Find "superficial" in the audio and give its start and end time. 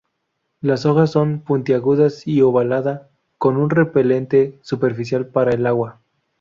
4.63-5.27